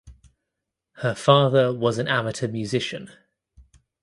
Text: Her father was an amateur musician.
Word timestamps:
Her 0.93 1.13
father 1.13 1.71
was 1.71 1.99
an 1.99 2.07
amateur 2.07 2.47
musician. 2.47 3.11